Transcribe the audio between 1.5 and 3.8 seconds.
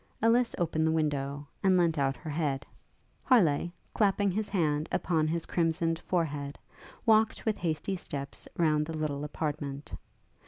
and leant out her head; Harleigh,